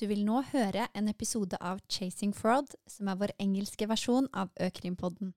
[0.00, 4.48] Du vil nå høre en episode av Chasing Fraud, som er vår engelske versjon av
[4.58, 5.30] Økrimpodden.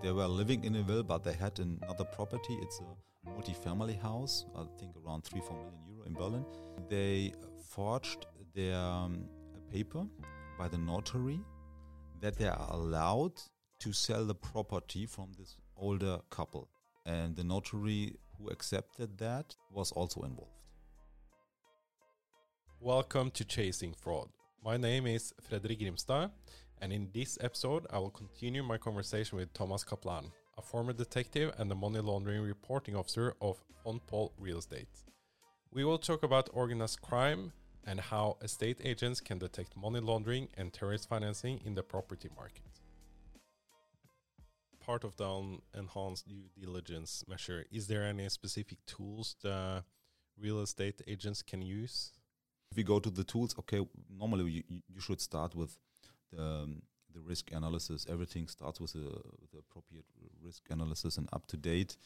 [0.00, 2.54] They were living in a will, but they had another property.
[2.62, 6.44] It's a multi-family house, I think around three, four million euro in Berlin.
[6.88, 7.34] They
[7.68, 9.28] forged their um,
[9.70, 10.06] paper
[10.58, 11.38] by the notary
[12.22, 13.34] that they are allowed
[13.80, 16.70] to sell the property from this older couple.
[17.04, 20.50] And the notary who accepted that was also involved.
[22.80, 24.28] Welcome to Chasing Fraud.
[24.64, 26.30] My name is Fredrik Grimstad,
[26.80, 31.52] and in this episode, I will continue my conversation with Thomas Kaplan, a former detective
[31.58, 34.88] and the money laundering reporting officer of Von Poll Real Estate.
[35.72, 37.52] We will talk about organized crime
[37.86, 42.81] and how estate agents can detect money laundering and terrorist financing in the property market.
[44.84, 49.84] Part of the enhanced due diligence measure, is there any specific tools the
[50.36, 52.12] real estate agents can use?
[52.70, 55.76] If we go to the tools, okay, normally you, you should start with
[56.32, 56.82] the, um,
[57.14, 58.06] the risk analysis.
[58.08, 60.06] Everything starts with, a, with the appropriate
[60.42, 61.96] risk analysis and up to date.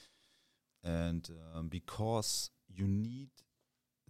[0.85, 3.31] And um, because you need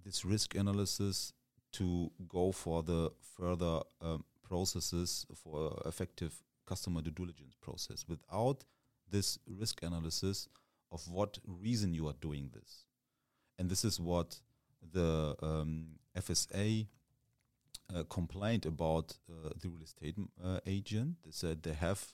[0.05, 1.33] this risk analysis
[1.75, 8.65] to go for the further um, processes for effective customer due diligence process without
[9.11, 10.49] this risk analysis
[10.93, 12.85] of what reason you are doing this.
[13.59, 14.41] And this is what
[14.93, 16.87] the um, FSA
[17.95, 21.17] uh, complained about uh, the real estate uh, agent.
[21.25, 22.05] They said they have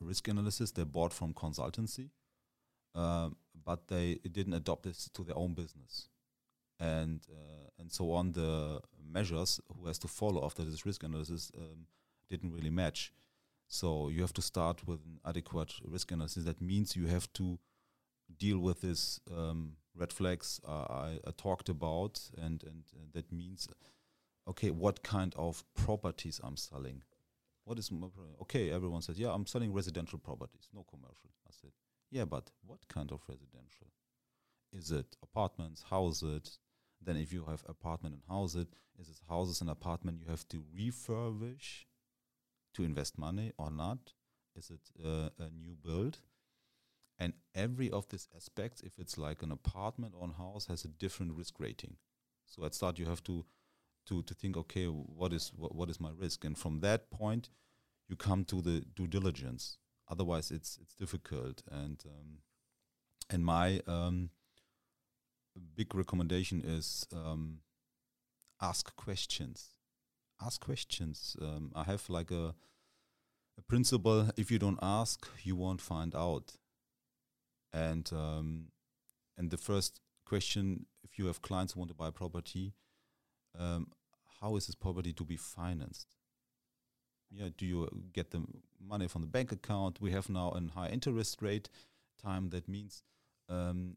[0.00, 2.10] risk analysis they bought from consultancy,
[2.94, 6.08] um, but they didn't adopt this to their own business
[6.78, 8.32] and uh, and so on.
[8.32, 8.80] The
[9.12, 11.86] measures who has to follow after this risk analysis um,
[12.30, 13.12] didn't really match.
[13.68, 16.44] So you have to start with an adequate risk analysis.
[16.44, 17.58] That means you have to
[18.38, 23.30] deal with this um, red flags uh, I, I, talked about, and and uh, that
[23.32, 23.68] means,
[24.48, 27.02] okay, what kind of properties I'm selling?
[27.64, 28.08] What is my
[28.42, 28.70] okay?
[28.70, 31.30] Everyone says, yeah, I'm selling residential properties, no commercial.
[31.46, 31.70] I said,
[32.10, 33.88] yeah, but what kind of residential?
[34.72, 36.58] Is it apartments, houses,
[37.04, 38.66] then if you have apartment and houses,
[38.98, 41.84] is it houses and apartment you have to refurbish
[42.74, 44.12] to invest money or not?
[44.56, 46.18] Is it uh, a new build?
[47.18, 50.88] And every of these aspects, if it's like an apartment or a house, has a
[50.88, 51.96] different risk rating.
[52.46, 53.44] So at start you have to
[54.06, 56.44] to to think, okay, what is what, what is my risk?
[56.44, 57.50] And from that point,
[58.08, 59.78] you come to the due diligence.
[60.08, 61.62] Otherwise, it's it's difficult.
[61.70, 62.38] And um,
[63.28, 64.30] and my um,
[65.76, 67.58] big recommendation is um,
[68.60, 69.68] ask questions.
[70.44, 71.36] Ask questions.
[71.40, 72.54] Um, I have like a,
[73.58, 76.56] a principle: if you don't ask, you won't find out.
[77.72, 78.66] And um,
[79.36, 82.72] and the first question, if you have clients who want to buy property,
[83.58, 83.88] um,
[84.40, 86.16] how is this property to be financed?
[87.30, 88.42] Yeah, do you get the
[88.80, 90.00] money from the bank account?
[90.00, 91.68] We have now a high interest rate
[92.22, 92.50] time.
[92.50, 93.02] That means
[93.48, 93.96] um,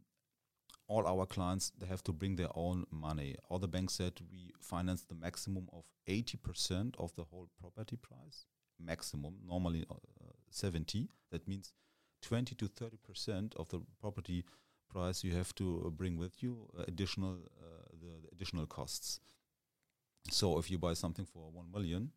[0.88, 3.35] all our clients they have to bring their own money.
[3.49, 8.45] All the banks said we finance the maximum of 80% of the whole property price.
[8.79, 9.95] Maximum, normally uh,
[10.49, 11.09] 70.
[11.31, 11.73] That means
[12.21, 14.44] 20 to 30% of the property
[14.89, 19.19] price you have to uh, bring with you uh, additional uh, the, the, additional costs.
[20.29, 22.11] So if you buy something for 1 million,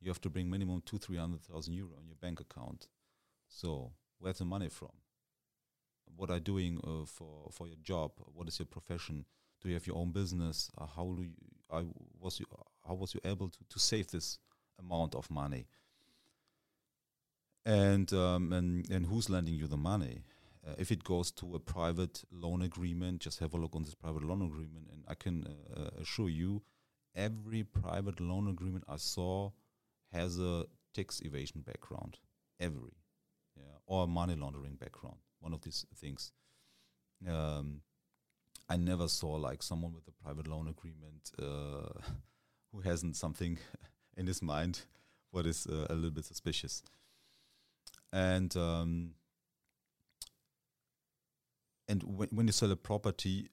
[0.00, 2.88] you have to bring minimum 2 300,000 euro in your bank account.
[3.48, 4.90] So where's the money from?
[6.16, 8.12] What are you doing uh, for for your job?
[8.34, 9.24] What is your profession?
[9.60, 10.70] Do you have your own business?
[10.76, 11.32] Uh, how do you,
[11.72, 11.84] I
[12.20, 12.46] was you
[12.86, 14.38] how was you able to, to save this
[14.78, 15.66] amount of money?
[17.64, 20.24] And um, and and who's lending you the money?
[20.66, 23.94] Uh, if it goes to a private loan agreement, just have a look on this
[23.94, 26.62] private loan agreement, and I can uh, uh, assure you,
[27.14, 29.50] every private loan agreement I saw
[30.12, 30.64] has a
[30.94, 32.18] tax evasion background.
[32.60, 32.96] Every,
[33.56, 36.32] yeah, or money laundering background one of these things.
[37.28, 37.82] Um,
[38.68, 42.00] I never saw like someone with a private loan agreement uh,
[42.72, 43.58] who hasn't something
[44.16, 44.80] in his mind
[45.30, 46.82] what is uh, a little bit suspicious.
[48.12, 49.10] And um,
[51.88, 53.50] and when, when you sell a property,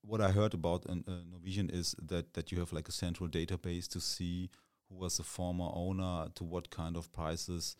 [0.00, 3.28] what I heard about in uh, Norwegian is that that you have like a central
[3.28, 4.50] database to see
[4.88, 7.76] who was the former owner, to what kind of prices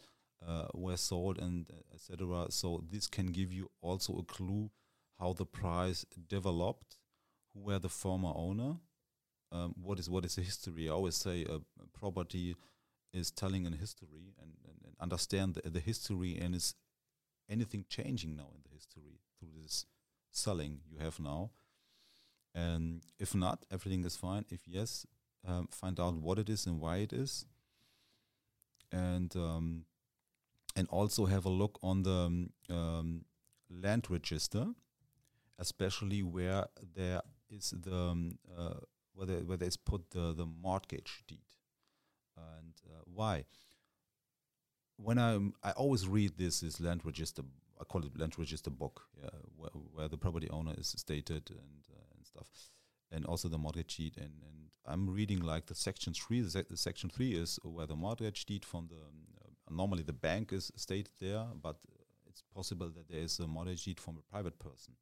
[0.47, 2.47] uh, were sold and uh, etc.
[2.51, 4.71] So this can give you also a clue
[5.19, 6.99] how the price developed,
[7.55, 8.77] who were the former owner,
[9.53, 10.89] um, what is what is the history.
[10.89, 12.57] I always say a, a property
[13.13, 16.75] is telling a history and, and, and understand the, the, history and is
[17.49, 19.87] anything changing now in the history through this
[20.31, 21.51] selling you have now.
[22.55, 24.45] And if not, everything is fine.
[24.51, 25.07] If yes,
[25.47, 27.47] um, find out what it is and why it is,
[28.91, 29.85] and um,
[30.77, 33.25] and also have a look on the um, um
[33.71, 34.67] land register,
[35.59, 38.75] especially where there is the um, uh,
[39.15, 41.49] where there, where there's put the the mortgage deed,
[42.37, 43.45] and uh, why.
[44.99, 47.43] When I I always read this is land register
[47.81, 51.85] I call it land register book, yeah, where, where the property owner is stated and
[51.95, 52.49] uh, and stuff,
[53.11, 54.17] and also the mortgage deed.
[54.17, 56.41] And, and I'm reading like the section three.
[56.41, 60.13] The, sec- the section three is where the mortgage deed from the uh, normally the
[60.13, 61.77] bank is stated there, but
[62.29, 64.95] it's possible that there is a mortgage deed from a private person.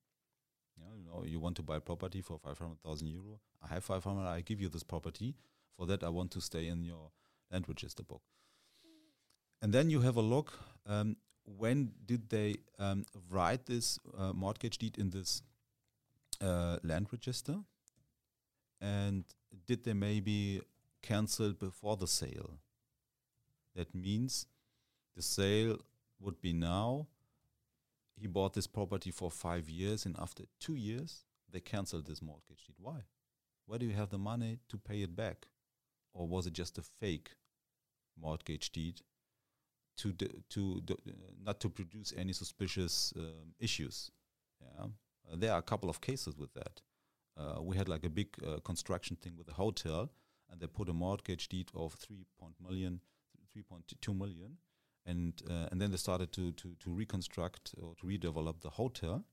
[0.76, 3.40] You know, you want to buy property for five hundred thousand euro.
[3.62, 4.26] I have five hundred.
[4.26, 5.34] I give you this property.
[5.76, 7.10] For that, I want to stay in your
[7.50, 8.22] land register book.
[9.62, 10.52] And then you have a look.
[10.86, 15.42] Um, when did they um, write this uh, mortgage deed in this
[16.40, 17.56] uh, land register?
[18.80, 19.24] And
[19.66, 20.60] did they maybe
[21.02, 22.58] cancel before the sale?
[23.74, 24.46] That means
[25.16, 25.78] the sale
[26.20, 27.06] would be now.
[28.16, 32.64] He bought this property for five years, and after two years, they canceled this mortgage
[32.66, 32.76] deed.
[32.78, 33.00] Why?
[33.66, 35.48] Where do you have the money to pay it back?
[36.12, 37.30] Or was it just a fake
[38.20, 39.00] mortgage deed
[39.96, 40.12] to
[40.50, 40.82] to
[41.44, 44.10] not to produce any suspicious um, issues.
[44.60, 46.80] Yeah, uh, there are a couple of cases with that.
[47.36, 50.10] Uh, we had like a big uh, construction thing with a hotel,
[50.50, 53.00] and they put a mortgage deed of three point million,
[53.52, 54.58] three point two million,
[55.06, 59.24] and uh, and then they started to to to reconstruct or to redevelop the hotel,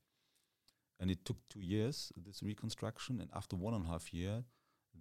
[1.00, 4.44] and it took two years this reconstruction, and after one and a half year,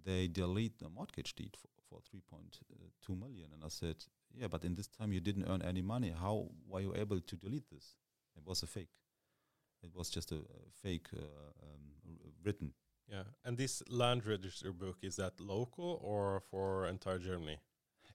[0.05, 3.49] they delete the mortgage deed for, for 3.2 million.
[3.53, 3.97] And I said,
[4.33, 6.13] yeah, but in this time you didn't earn any money.
[6.17, 7.95] How were you able to delete this?
[8.35, 8.89] It was a fake.
[9.83, 11.19] It was just a, a fake uh,
[11.63, 12.73] um, written.
[13.07, 17.57] Yeah, and this land register book is that local or for entire Germany?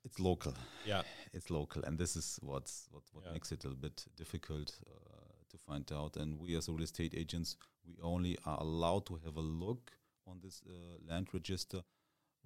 [0.07, 0.55] It's local.
[0.87, 3.33] Yeah, it's local, and this is what's what what yeah.
[3.33, 6.17] makes it a little bit difficult uh, to find out.
[6.17, 9.91] And we, as real estate agents, we only are allowed to have a look
[10.27, 10.73] on this uh,
[11.11, 11.83] land register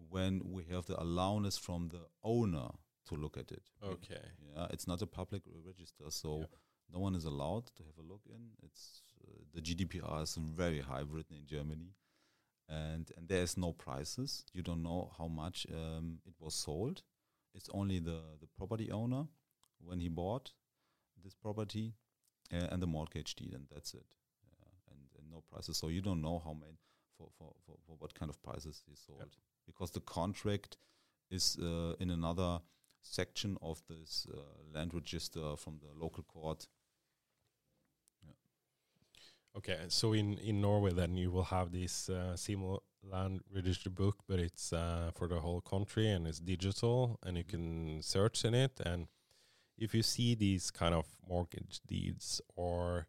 [0.09, 2.69] when we have the allowance from the owner
[3.09, 3.65] to look at it.
[3.85, 4.25] Okay.
[4.57, 6.47] Yeah, it's not a public register, so yeah.
[6.95, 8.53] no one is allowed to have a look in.
[8.63, 11.93] It's uh, the GDPR is very high written in Germany,
[12.71, 14.45] and and there's no prices.
[14.55, 17.03] You don't know how much um, it was sold.
[17.55, 19.27] It's only the the property owner
[19.79, 20.53] when he bought
[21.23, 21.95] this property
[22.53, 24.07] uh, and the mortgage deed, and that's it.
[24.45, 25.77] Yeah, and, and no prices.
[25.77, 26.79] So you don't know how many
[27.17, 29.19] for, for, for, for what kind of prices he sold.
[29.21, 29.29] Yep
[29.71, 30.77] because the contract
[31.31, 32.61] is uh, in another
[33.03, 34.41] section of this uh,
[34.75, 36.67] land register from the local court.
[38.23, 38.33] Yeah.
[39.57, 44.17] Okay, so in, in Norway, then you will have this uh, similar land register book,
[44.29, 48.55] but it's uh, for the whole country and it's digital, and you can search in
[48.55, 48.81] it.
[48.85, 49.09] And
[49.79, 53.07] if you see these kind of mortgage deeds or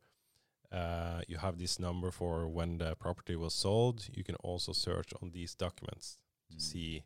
[0.71, 5.11] uh, you have this number for when the property was sold, you can also search
[5.21, 6.17] on these documents
[6.49, 6.61] to mm.
[6.61, 7.03] see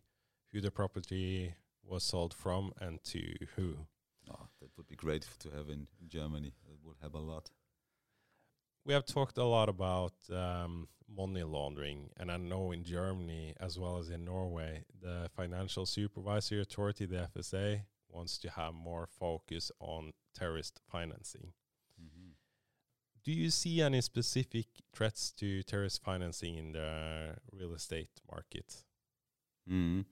[0.51, 3.21] who the property was sold from and to
[3.55, 3.75] who.
[4.29, 6.53] Oh, that would be great to have in Germany.
[6.69, 7.49] It would help a lot.
[8.85, 13.79] We have talked a lot about um, money laundering, and I know in Germany as
[13.79, 19.71] well as in Norway, the Financial Supervisory Authority, the FSA, wants to have more focus
[19.79, 21.53] on terrorist financing.
[21.99, 22.29] Mm-hmm.
[23.23, 28.83] Do you see any specific threats to terrorist financing in the real estate market?
[29.69, 30.05] Mm.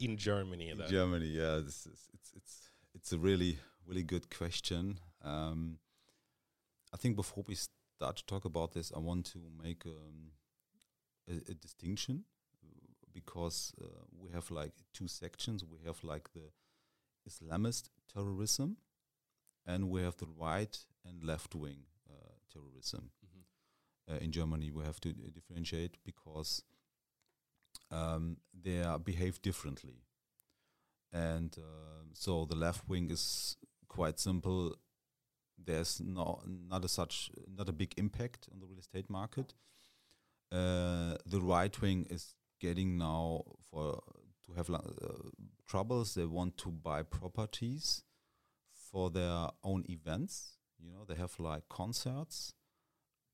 [0.00, 4.98] In Germany, in Germany, yeah, it's, it's it's it's a really really good question.
[5.22, 5.78] Um,
[6.94, 10.30] I think before we start to talk about this, I want to make um,
[11.28, 12.22] a, a, distinction
[13.12, 13.86] because uh,
[14.16, 15.64] we have like two sections.
[15.64, 16.52] We have like the
[17.28, 18.76] Islamist terrorism,
[19.66, 23.10] and we have the right and left wing uh, terrorism.
[23.26, 24.14] Mm-hmm.
[24.14, 26.62] Uh, in Germany, we have to differentiate because
[27.90, 30.04] um, they are behave differently.
[31.12, 33.56] And uh, so the left wing is
[33.88, 34.76] quite simple.
[35.62, 39.54] There's no not a such not a big impact on the real estate market.
[40.52, 44.00] Uh, the right wing is getting now for
[44.46, 44.78] to have uh,
[45.66, 46.14] troubles.
[46.14, 48.02] They want to buy properties
[48.90, 50.58] for their own events.
[50.78, 52.52] You know, they have like concerts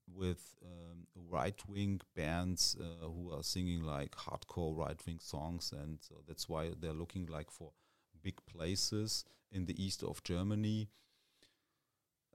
[0.07, 5.99] with um, right wing bands uh, who are singing like hardcore right wing songs, and
[6.01, 7.71] so that's why they're looking like for
[8.23, 10.89] big places in the east of Germany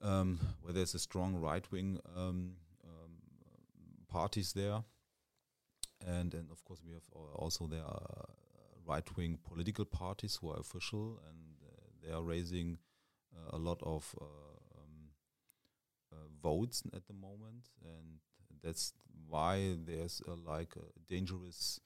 [0.02, 2.52] um, where there's a strong right wing um,
[4.08, 4.82] parties there,
[6.06, 8.28] and and of course we have also there are
[8.86, 12.78] right wing political parties who are official and uh, they are raising
[13.34, 15.10] uh, a lot of uh, um,
[16.12, 18.18] uh, votes at the moment, and
[18.62, 18.92] that's
[19.28, 21.80] why there's a, like a dangerous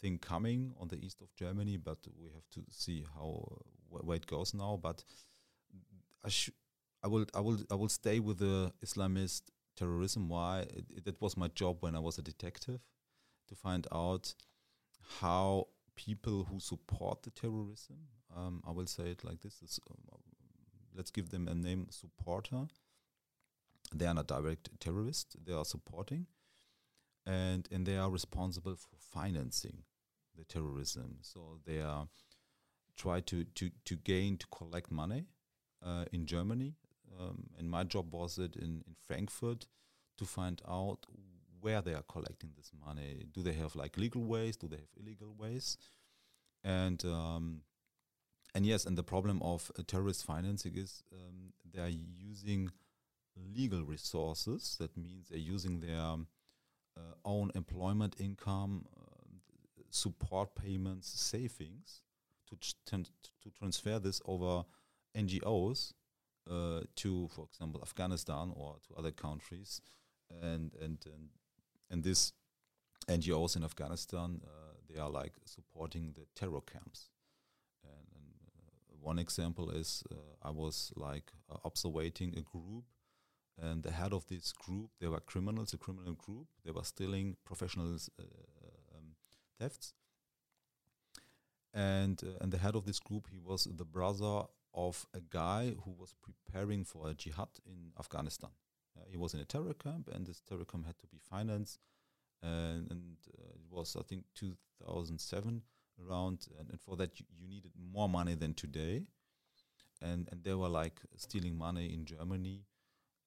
[0.00, 1.76] thing coming on the east of Germany.
[1.76, 4.78] But we have to see how wh- where it goes now.
[4.80, 5.04] But
[6.24, 6.50] I sh-
[7.02, 9.42] I will I will I will stay with the Islamist
[9.76, 10.28] terrorism.
[10.28, 10.60] Why?
[10.60, 12.80] It, that was my job when I was a detective
[13.48, 14.34] to find out
[15.20, 17.96] how people who support the terrorism,
[18.36, 20.20] um, I will say it like this, is, um,
[20.94, 22.68] let's give them a name, supporter.
[23.92, 26.26] They are not direct terrorists, they are supporting,
[27.26, 29.82] and, and they are responsible for financing
[30.36, 31.18] the terrorism.
[31.22, 32.08] So they are
[32.96, 35.24] try to, to, to gain, to collect money
[35.84, 36.76] uh, in Germany.
[37.20, 39.66] Um, and my job was it in, in Frankfurt
[40.18, 41.06] to find out
[41.60, 43.26] where they are collecting this money.
[43.32, 44.56] Do they have like legal ways?
[44.56, 45.76] Do they have illegal ways?
[46.64, 47.62] And um,
[48.54, 52.70] and yes, and the problem of uh, terrorist financing is um, they are using
[53.54, 54.76] legal resources.
[54.80, 56.26] That means they're using their um,
[56.96, 62.02] uh, own employment income, uh, support payments, savings
[62.48, 63.02] to tr-
[63.42, 64.64] to transfer this over
[65.16, 65.92] NGOs
[66.48, 69.80] uh, to, for example, Afghanistan or to other countries,
[70.42, 71.28] and and and,
[71.90, 72.32] and this
[73.08, 77.08] NGOs in Afghanistan uh, they are like supporting the terror camps.
[77.82, 82.84] And, and uh, one example is uh, I was like uh, observating a group,
[83.60, 86.48] and the head of this group they were criminals, a criminal group.
[86.64, 89.14] They were stealing professionals um,
[89.58, 89.94] thefts.
[91.72, 94.42] And uh, and the head of this group he was the brother
[94.74, 98.50] of a guy who was preparing for a jihad in Afghanistan.
[98.96, 101.78] Uh, he was in a terror camp, and this terror camp had to be financed.
[102.42, 105.62] And, and uh, it was, I think, 2007
[106.08, 106.46] around.
[106.58, 109.02] And, and for that, you, you, needed more money than today.
[110.02, 112.64] And and they were like stealing money in Germany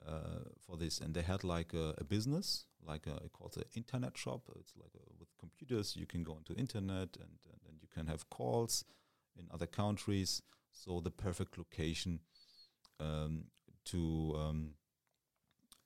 [0.07, 0.99] uh, for this.
[0.99, 4.41] And they had like a, a business, like a, called an internet shop.
[4.59, 8.07] It's like a, with computers, you can go into internet and, and, and you can
[8.07, 8.85] have calls
[9.37, 10.41] in other countries
[10.73, 12.19] so the perfect location
[12.99, 13.45] um,
[13.85, 14.71] to um,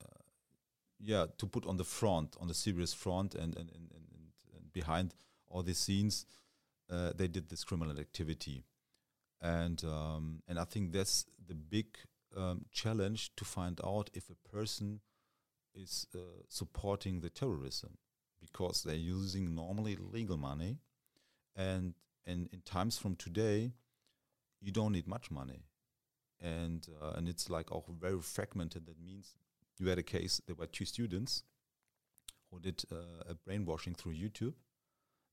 [0.04, 0.24] uh,
[1.00, 4.06] yeah to put on the front on the serious front and and, and, and,
[4.56, 5.14] and behind
[5.50, 6.26] all these scenes
[6.90, 8.64] uh, they did this criminal activity.
[9.42, 11.98] And um, and I think that's the big
[12.36, 15.02] um, challenge to find out if a person
[15.76, 17.98] is uh, supporting the terrorism
[18.40, 20.78] because they're using normally legal money.
[21.56, 21.94] And
[22.26, 23.74] and in times from today
[24.62, 25.64] you don't need much money,
[26.40, 28.86] and uh, and it's like auch very fragmented.
[28.86, 29.36] That means
[29.80, 30.42] you had a case.
[30.46, 31.44] There were two students
[32.52, 34.54] who did uh, a brainwashing through YouTube.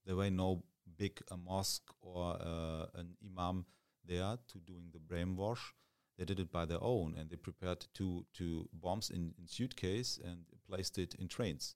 [0.05, 0.63] There were no
[0.97, 3.65] big mosque or uh, an imam
[4.05, 5.73] there to doing the brainwash.
[6.17, 10.19] They did it by their own, and they prepared two two bombs in, in suitcase
[10.23, 11.75] and placed it in trains,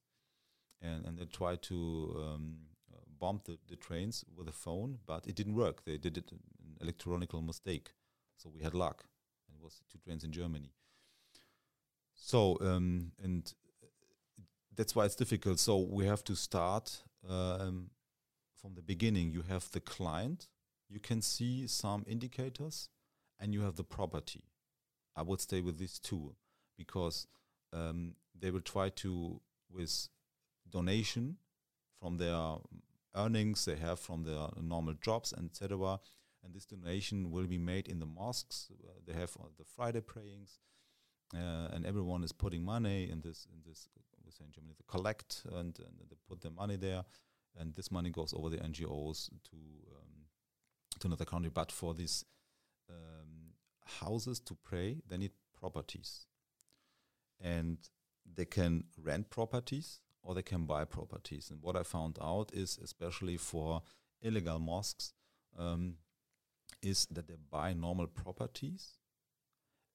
[0.82, 2.70] and and they tried to um,
[3.20, 5.84] bomb the, the trains with a phone, but it didn't work.
[5.86, 6.32] They did it
[6.82, 7.92] electronical mistake.
[8.38, 9.06] So we had luck.
[9.54, 10.72] It was two trains in Germany.
[12.16, 13.52] So um, and
[14.76, 15.60] that's why it's difficult.
[15.60, 17.90] So we have to start um,
[18.62, 19.32] from the beginning.
[19.32, 20.48] You have the client.
[20.90, 22.90] You can see some indicators,
[23.40, 24.44] and you have the property.
[25.16, 26.36] I would stay with these two
[26.78, 27.28] because
[27.74, 30.08] um, they will try to with
[30.70, 31.38] donation
[32.00, 32.56] from their
[33.16, 36.00] earnings they have from their normal jobs, etc
[36.43, 38.69] and this donation will be made in the mosques.
[38.72, 40.60] Uh, they have uh, the Friday prayings,
[41.36, 43.88] uh, and everyone is putting money in this in this.
[44.25, 47.03] We say in Germany, the collect, and, and they put their money there,
[47.58, 49.58] and this money goes over the NGOs to
[49.96, 50.25] um,
[51.00, 51.51] to another country.
[51.53, 52.25] But for these
[52.89, 53.53] um,
[54.01, 56.27] houses to pray, they need properties,
[57.41, 57.77] and
[58.36, 61.50] they can rent properties or they can buy properties.
[61.50, 63.81] And what I found out is, especially for
[64.22, 65.13] illegal mosques,
[65.58, 65.96] um,
[66.82, 68.98] is that they buy normal properties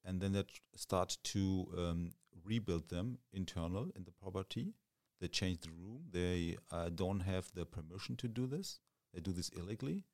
[0.05, 2.12] and then they tr- start to um,
[2.45, 4.75] rebuild them internal in the property.
[5.21, 6.05] They change the room.
[6.12, 8.81] They uh, don't have the permission to do this.
[9.14, 10.05] They do this illegally,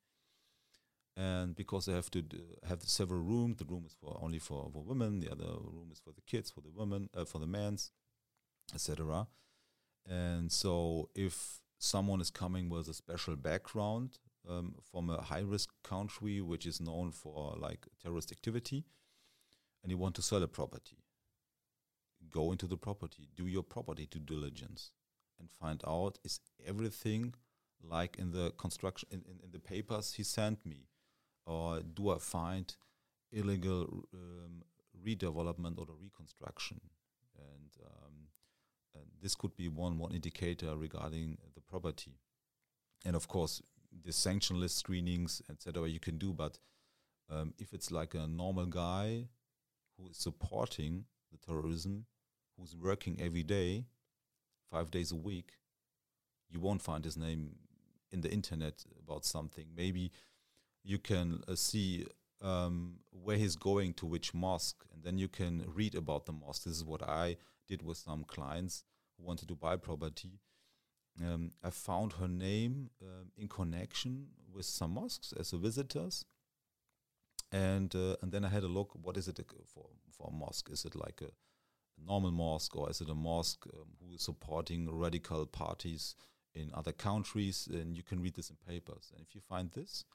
[1.17, 2.23] and because they have to
[2.67, 5.19] have several rooms, the room is for only for, for women.
[5.19, 7.91] The other room is for the kids, for the women, uh, for the men's,
[8.73, 9.27] etc.
[10.09, 15.69] And so, if someone is coming with a special background, um, from a high risk
[15.83, 18.85] country which is known for like terrorist activity
[19.83, 20.97] and you want to sell a property
[22.29, 24.91] go into the property do your property due diligence
[25.39, 27.33] and find out is everything
[27.83, 30.87] like in the construction in, in, in the papers he sent me,
[31.45, 32.73] or do I find
[33.31, 34.63] illegal um,
[35.05, 36.79] redevelopment or reconstruction?
[37.37, 38.13] And, um,
[38.93, 42.19] and this could be one one indicator regarding the property.
[43.03, 43.61] And of course,
[44.03, 45.87] the sanction list screenings, etc.
[45.87, 46.59] You can do, but
[47.29, 49.27] um, if it's like a normal guy
[49.97, 52.05] who is supporting the terrorism,
[52.57, 53.85] who's working every day,
[54.69, 55.53] five days a week,
[56.49, 57.55] you won't find his name
[58.11, 59.65] in the internet about something.
[59.75, 60.11] Maybe
[60.83, 62.05] you can uh, see
[62.41, 66.63] um, where he's going to which mosque, and then you can read about the mosque.
[66.63, 68.83] This is what I did with some clients
[69.17, 70.39] who wanted to buy property.
[71.19, 76.25] Um, I found her name um, in connection with some mosques as a visitors,
[77.51, 78.91] and uh, and then I had a look.
[78.93, 80.69] What is it for for a mosque?
[80.71, 81.31] Is it like a,
[82.03, 86.15] normal mosque, or is it a mosque um, who is supporting radical parties
[86.53, 87.67] in other countries?
[87.71, 89.11] And you can read this in papers.
[89.13, 90.05] And if you find this,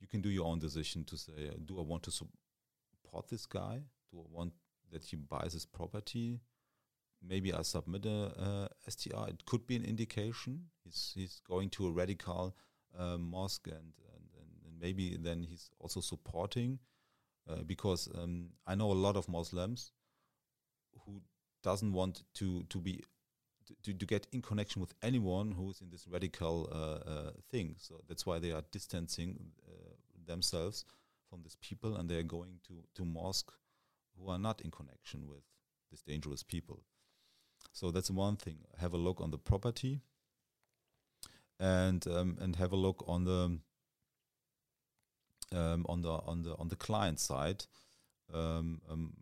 [0.00, 3.46] you can do your own decision to say, uh, do I want to support this
[3.46, 3.82] guy?
[4.10, 4.52] Do I want
[4.90, 6.40] that he buys this property?
[7.26, 9.28] Maybe I submit a, a STR.
[9.28, 10.66] It could be an indication.
[10.84, 12.54] He's he's going to a radical
[12.96, 14.24] uh, mosque, and, and,
[14.64, 16.78] and maybe then he's also supporting,
[17.48, 19.92] uh, because um, I know a lot of Muslims
[21.04, 21.20] who
[21.62, 23.02] doesn't want to to be
[23.82, 27.76] to, to get in connection with anyone who is in this radical uh, uh, thing.
[27.78, 29.94] So that's why they are distancing uh,
[30.26, 30.84] themselves
[31.28, 33.52] from these people, and they are going to to mosque
[34.18, 35.42] who are not in connection with
[35.90, 36.82] these dangerous people.
[37.72, 38.58] So that's one thing.
[38.78, 40.00] Have a look on the property,
[41.60, 43.58] and um, and have a look on the
[45.56, 47.64] um, on the on the on the client side.
[48.32, 49.12] Um, um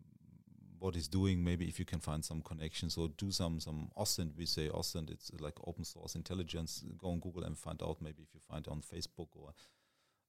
[0.79, 1.43] what he's doing.
[1.43, 4.37] Maybe if you can find some connections or do some some OSINT.
[4.37, 5.11] We say OSINT.
[5.11, 6.85] It's like open source intelligence.
[6.99, 7.99] Go on Google and find out.
[8.01, 9.53] Maybe if you find on Facebook or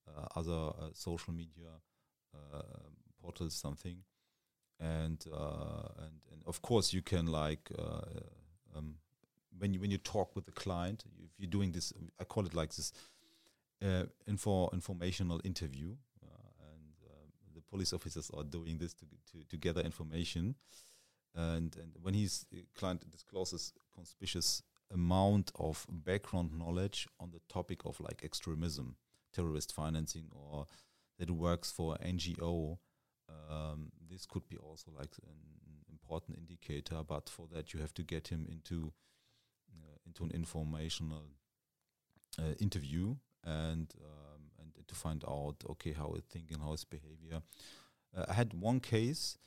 [0.07, 1.69] uh, other uh, social media
[2.33, 2.61] uh,
[3.21, 3.97] portals something.
[4.79, 8.01] And, uh, and and of course you can like uh,
[8.75, 8.95] um,
[9.57, 12.53] when you when you talk with the client if you're doing this I call it
[12.53, 12.93] like this
[14.27, 20.55] info informational interview and the police officers are doing this to, to, to gather information.
[21.35, 24.63] And, and when his uh, client discloses conspicuous
[24.93, 28.95] amount of background knowledge on the topic of like extremism,
[29.33, 30.65] terrorist financing, or
[31.19, 32.77] that works for NGO,
[33.49, 35.35] um, this could be also like an
[35.91, 37.03] important indicator.
[37.07, 38.91] But for that, you have to get him into
[39.73, 41.31] uh, into an informational
[42.39, 47.41] uh, interview and um, and to find out okay how it's thinking, how his behavior.
[48.15, 49.37] Uh, I had one case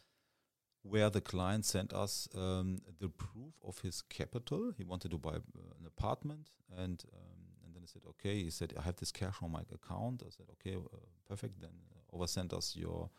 [0.83, 4.73] where the client sent us um, the proof of his capital.
[4.77, 8.43] He wanted to buy uh, an apartment, and um, and then I said, okay.
[8.43, 10.23] He said, I have this cash on my account.
[10.27, 10.97] I said, okay, uh,
[11.29, 11.61] perfect.
[11.61, 13.11] Then uh, over sent us your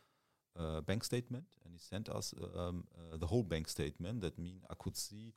[0.60, 4.22] uh, bank statement, and he sent us um, uh, the whole bank statement.
[4.22, 5.34] That means I could see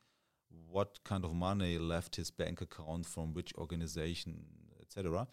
[0.69, 4.45] what kind of money left his bank account from which organization,
[4.81, 5.27] etc.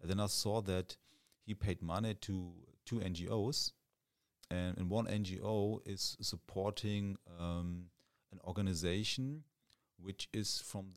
[0.00, 0.96] And then I saw that
[1.44, 2.52] he paid money to
[2.84, 3.72] two NGOs,
[4.50, 7.86] and, and one NGO is supporting um,
[8.32, 9.44] an organization
[10.00, 10.92] which is from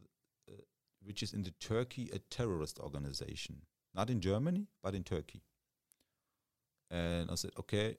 [0.48, 0.58] the, uh,
[1.04, 3.62] which is in the Turkey a terrorist organization,
[3.96, 5.42] not in Germany but in Turkey.
[6.90, 7.98] And I said, okay,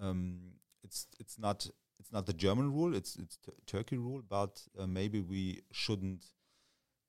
[0.00, 0.38] um,
[0.82, 5.20] it's it's not it's not the German rule, it's it's Turkey rule, but uh, maybe
[5.20, 6.26] we shouldn't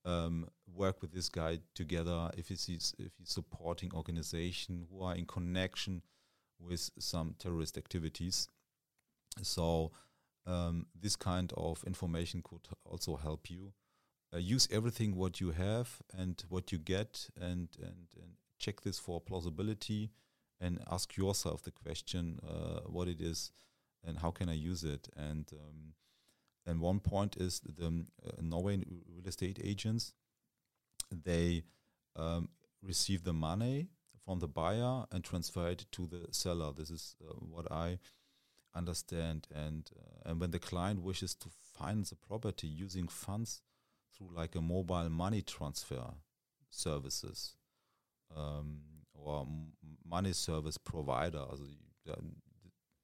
[0.06, 5.26] um, work with this guy together if he's if he's supporting organization who are in
[5.26, 6.02] connection
[6.60, 8.48] with some terrorist activities.
[9.44, 9.92] So
[10.46, 13.74] um, this kind of information could also help you.
[14.34, 19.00] Uh, use everything what you have and what you get, and and, and check this
[19.00, 20.12] for plausibility,
[20.60, 23.52] and ask yourself the question uh, what it is
[24.06, 25.94] and how can I use it and um,
[26.70, 30.14] and one point is the um, uh, Norway real estate agents,
[31.12, 31.64] they
[32.16, 32.50] um,
[32.84, 33.88] receive the money
[34.24, 36.72] from the buyer and transfer it to the seller.
[36.72, 37.98] This is uh, what I
[38.76, 39.48] understand.
[39.54, 43.62] And uh, and when the client wishes to finance a property using funds
[44.16, 46.14] through like a mobile money transfer
[46.70, 47.56] services
[48.36, 48.82] um,
[49.24, 49.48] or
[50.08, 51.64] money service provider, also,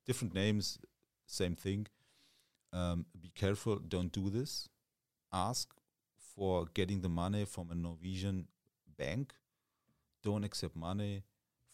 [0.06, 0.80] different names,
[1.28, 1.88] same thing
[2.76, 4.68] um, be careful, don't do this.
[5.32, 5.74] Ask
[6.36, 8.48] for getting the money from a Norwegian
[8.98, 9.34] bank.
[10.24, 11.24] Don't accept money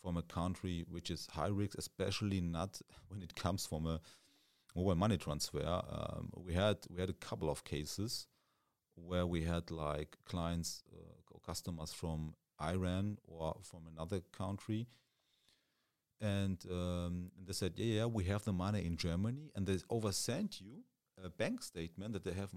[0.01, 3.99] from a country which is high risk, especially not when it comes from a
[4.75, 8.27] mobile money transfer, um, we had we had a couple of cases
[8.95, 14.87] where we had like clients uh, or customers from Iran or from another country,
[16.19, 20.61] and um, they said, yeah, yeah, we have the money in Germany, and they oversent
[20.61, 20.83] you
[21.23, 22.51] a bank statement that they have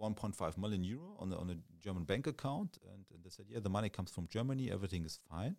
[0.00, 3.60] 1.5 million euro on the, on a German bank account, and, and they said, yeah,
[3.60, 5.56] the money comes from Germany, everything is fine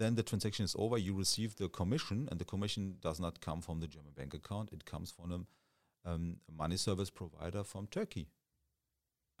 [0.00, 0.98] then the transaction is over.
[0.98, 4.70] You receive the commission, and the commission does not come from the German bank account.
[4.72, 8.26] It comes from a, um, a money service provider from Turkey.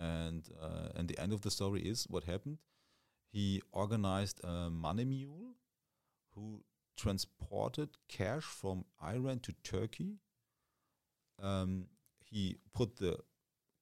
[0.00, 2.58] And uh, and the end of the story is what happened.
[3.30, 5.54] He organized a money mule
[6.34, 6.64] who
[6.96, 10.16] transported cash from Iran to Turkey.
[11.40, 11.86] Um,
[12.18, 13.18] he put the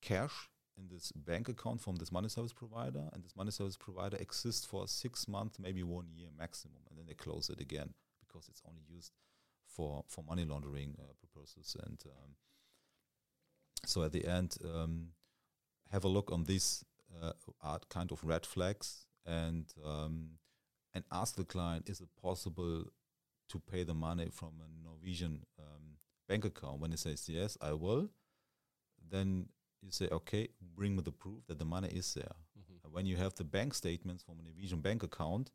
[0.03, 4.17] cash in this bank account from this money service provider, and this money service provider
[4.17, 8.49] exists for six months, maybe one year maximum, and then they close it again because
[8.49, 9.13] it's only used
[9.67, 11.77] for for money laundering uh, purposes.
[11.85, 12.31] And um,
[13.85, 15.09] so at the end, um,
[15.91, 16.85] have a look on these
[17.23, 20.31] uh, art kind of red flags and um,
[20.95, 22.85] and ask the client: Is it possible
[23.49, 25.97] to pay the money from a Norwegian um,
[26.29, 26.81] bank account?
[26.81, 28.11] When he says yes, I will,
[29.11, 29.49] then
[29.83, 32.35] you say, okay, bring me the proof that the money is there.
[32.59, 32.93] Mm-hmm.
[32.93, 35.51] when you have the bank statements from a Norwegian bank account,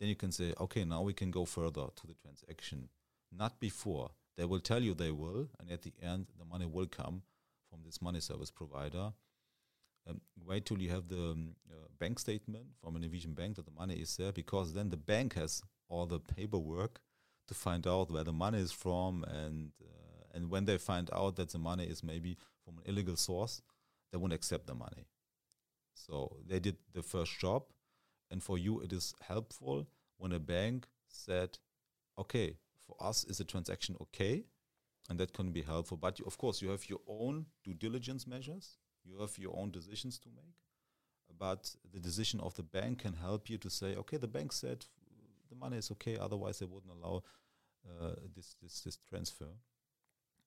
[0.00, 2.88] then you can say, okay, now we can go further to the transaction.
[3.36, 4.10] Not before.
[4.36, 7.22] They will tell you they will, and at the end, the money will come
[7.68, 9.12] from this money service provider.
[10.08, 13.66] Um, wait till you have the um, uh, bank statement from a Norwegian bank that
[13.66, 17.00] the money is there, because then the bank has all the paperwork
[17.46, 21.36] to find out where the money is from, and uh, and when they find out
[21.36, 23.62] that the money is maybe from an illegal source,
[24.10, 25.06] they won't accept the money.
[25.94, 27.64] So they did the first job,
[28.30, 31.58] and for you it is helpful when a bank said,
[32.16, 34.44] "Okay, for us is a transaction okay,"
[35.08, 35.96] and that can be helpful.
[35.96, 38.78] But you, of course, you have your own due diligence measures.
[39.04, 40.56] You have your own decisions to make.
[41.38, 44.86] But the decision of the bank can help you to say, "Okay, the bank said
[45.50, 46.16] the money is okay.
[46.16, 47.22] Otherwise, they wouldn't allow
[47.86, 49.50] uh, this this this transfer."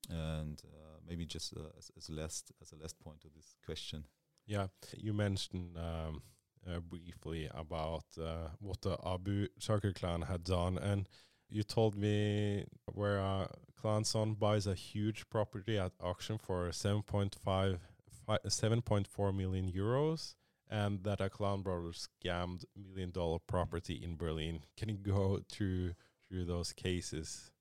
[0.09, 4.05] and uh, maybe just uh, as, as last as a last point to this question.
[4.45, 6.23] Yeah, you mentioned um,
[6.67, 11.07] uh, briefly about uh, what the Abu Chakr clan had done, and
[11.49, 17.79] you told me where a clan son buys a huge property at auction for 7.5
[18.27, 20.35] 7.4 million euros
[20.69, 24.61] and that a clan brother scammed million dollar property in Berlin.
[24.77, 25.93] Can you go through
[26.27, 27.51] through those cases?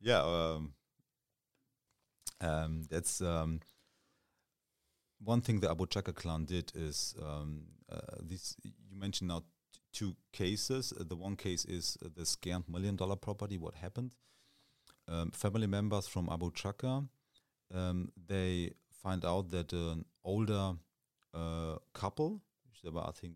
[0.00, 0.74] Yeah, um,
[2.40, 3.60] um, that's um,
[5.22, 8.56] one thing the Abou-Chaker clan did is um, uh, this.
[8.62, 9.44] You mentioned now
[9.92, 10.92] two cases.
[10.98, 13.56] Uh, the one case is uh, the scammed million dollar property.
[13.56, 14.14] What happened?
[15.08, 17.08] Um, family members from Abou-Chaker
[17.74, 20.72] um, they find out that an older
[21.34, 22.42] uh, couple,
[22.82, 23.34] they were I think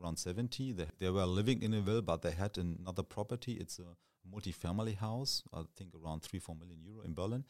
[0.00, 3.54] around 70, they, they were living in a will, but they had another property.
[3.54, 3.96] It's a
[4.30, 7.44] multi-family house, I think around three, four million euro in Berlin.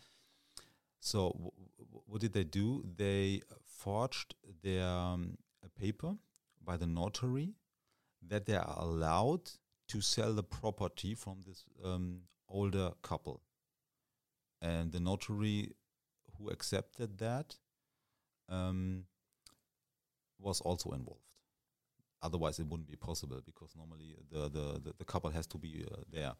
[1.00, 2.84] So w- w- what did they do?
[2.96, 5.38] They forged their um,
[5.78, 6.14] paper
[6.64, 7.54] by the notary
[8.28, 9.50] that they are allowed
[9.88, 13.42] to sell the property from this um, older couple.
[14.60, 15.72] And the notary
[16.42, 17.56] who accepted that
[18.48, 19.04] um,
[20.38, 21.20] was also involved.
[22.22, 25.84] Otherwise, it wouldn't be possible because normally the the, the, the couple has to be
[25.90, 26.32] uh, there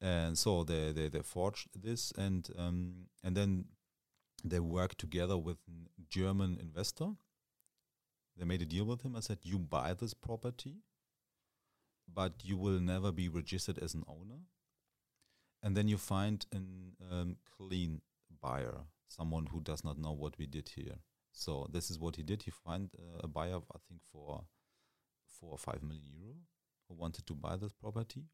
[0.00, 3.66] and so they they, they forged this and um, and then
[4.44, 7.12] they worked together with a German investor.
[8.36, 9.16] They made a deal with him.
[9.16, 10.82] I said, "You buy this property,
[12.12, 14.40] but you will never be registered as an owner."
[15.62, 18.02] And then you find a um, clean
[18.42, 20.96] buyer, someone who does not know what we did here.
[21.32, 22.42] So this is what he did.
[22.42, 24.44] He found uh, a buyer, I think, for
[25.26, 26.36] four or five million euro,
[26.88, 28.24] who wanted to buy this property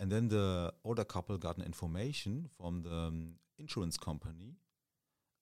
[0.00, 4.56] and then the older couple got an information from the um, insurance company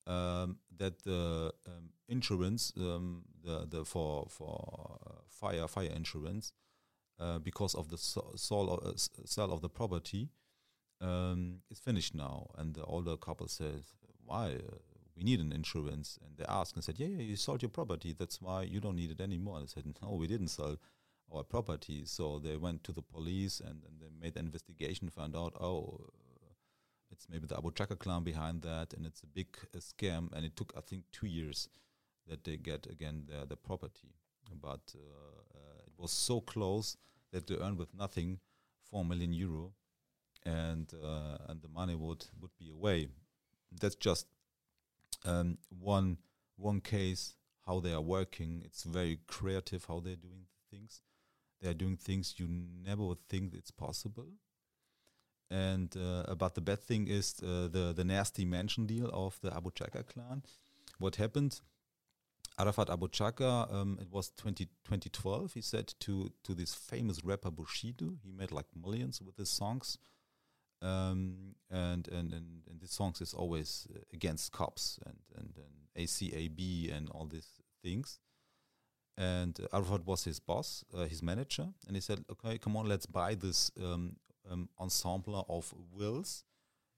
[0.07, 6.53] um, that the um, insurance, um, the the for for uh, fire fire insurance,
[7.19, 10.29] uh, because of the so- sale uh, sale of the property,
[11.03, 12.51] um, is finished now.
[12.57, 13.83] And the older couple says,
[14.25, 14.55] "Why?
[14.55, 14.77] Uh,
[15.17, 18.15] we need an insurance." And they asked and said, "Yeah, yeah, you sold your property.
[18.19, 20.79] That's why you don't need it anymore." And I said, "No, we didn't sell."
[21.35, 22.03] our property.
[22.05, 26.01] So they went to the police and, and they made an investigation, found out, oh,
[26.09, 26.53] uh,
[27.11, 30.33] it's maybe the Abou-Chaker clan behind that, and it's a big uh, scam.
[30.33, 31.69] And it took, I think, two years
[32.29, 34.15] that they get again their, the property.
[34.61, 34.99] But uh,
[35.55, 36.97] uh, it was so close
[37.33, 38.39] that they earned with nothing
[38.91, 39.73] four million euro.
[40.45, 43.09] And uh, and the money would would be away.
[43.81, 44.27] That's just
[45.25, 46.19] um, one
[46.57, 47.35] one case
[47.67, 48.63] how they are working.
[48.65, 51.01] It's very creative how they're doing things.
[51.61, 54.29] They are doing things you never would think it's possible.
[55.51, 59.51] And uh, but the bad thing is uh, the the nasty mansion deal of the
[59.57, 60.43] Abou-Chaker clan.
[60.99, 61.61] What happened?
[62.59, 68.13] Arafat Abou-Chaker, um, it was 20, 2012, he said to, to this famous rapper Bushido,
[68.23, 69.97] he made like millions with his songs.
[70.83, 76.07] Um, and, and, and, and this songs is always uh, against cops and, and, and
[76.07, 77.49] ACAB and all these
[77.83, 78.19] things.
[79.17, 82.87] And uh, Arafat was his boss, uh, his manager, and he said, okay, come on,
[82.87, 84.17] let's buy this um,
[84.51, 86.45] um, ensemble of wills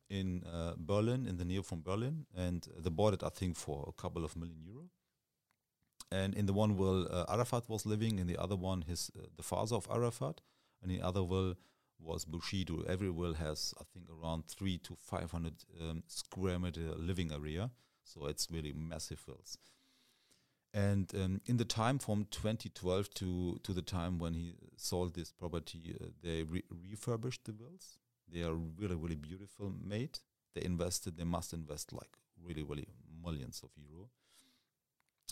[0.09, 2.27] in uh, Berlin, in the near from Berlin.
[2.37, 4.89] And they bought it, I think, for a couple of million euro
[6.15, 9.27] and in the one will uh, Arafat was living, in the other one his uh,
[9.37, 10.41] the father of Arafat,
[10.81, 11.55] and the other will
[12.05, 12.83] was Bushido.
[12.89, 17.71] Every will has I think around three to five hundred um, square meter living area,
[18.05, 19.59] so it's really massive wills.
[20.73, 25.31] And um, in the time from 2012 to to the time when he sold this
[25.31, 27.99] property, uh, they re refurbished the wills.
[28.33, 30.19] They are really really beautiful made.
[30.55, 31.17] They invested.
[31.17, 32.89] They must invest like really really
[33.25, 34.09] millions of euro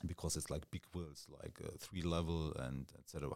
[0.07, 3.31] because it's like big wills, like uh, three level and etc.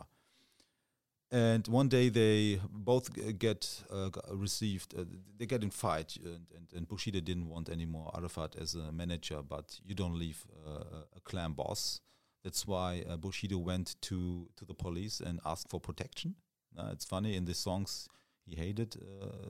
[1.30, 4.94] And one day they both get uh, received.
[4.96, 5.04] Uh,
[5.36, 9.42] they get in fight, and, and, and Bushido didn't want anymore Arafat as a manager.
[9.42, 12.00] But you don't leave uh, a clan boss.
[12.44, 16.36] That's why uh, Bushido went to to the police and asked for protection.
[16.78, 18.08] Uh, it's funny in the songs
[18.44, 18.92] he hated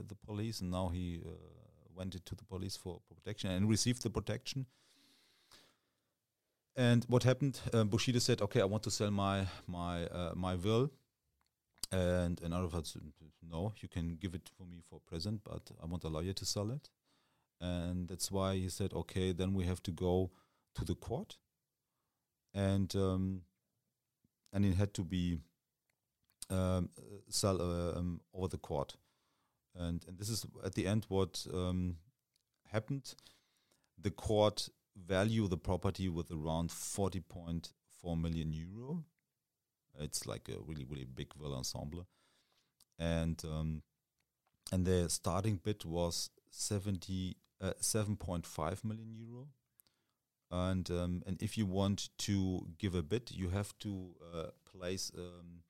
[0.09, 1.23] the police, and now he
[1.95, 4.67] went to the police for protection and received the protection
[6.77, 7.59] and what happened?
[7.73, 10.91] Uh, Bushido said, "Okay, I want to sell my my uh, my will,"
[11.91, 13.03] and and Arafat said,
[13.43, 16.45] "No, you can give it for me for present, but I want a lawyer to
[16.45, 16.91] sell it."
[17.61, 20.31] And that's why he said, "Okay, then we have to go
[20.75, 21.39] to the court,"
[22.55, 23.43] and um,
[24.53, 25.39] and it had to be
[26.51, 26.91] um,
[27.29, 28.97] sell um, over the court,
[29.75, 31.97] and and this is at the end what um,
[32.71, 33.15] happened.
[33.99, 39.05] The court value the property with around 40.4 million euro.
[40.01, 42.07] It's like a really, really big villa ensemble.
[42.99, 43.83] And um,
[44.73, 49.49] and the starting bid was 70, uh, 7.5 million euro.
[50.51, 55.11] And um, and if you want to give a bid, you have to uh, place
[55.17, 55.63] um,